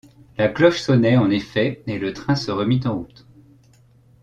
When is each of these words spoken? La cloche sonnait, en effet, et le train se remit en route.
La 0.39 0.47
cloche 0.47 0.81
sonnait, 0.81 1.15
en 1.17 1.29
effet, 1.29 1.83
et 1.85 1.99
le 1.99 2.11
train 2.11 2.35
se 2.35 2.49
remit 2.49 2.87
en 2.87 2.95
route. 2.95 3.27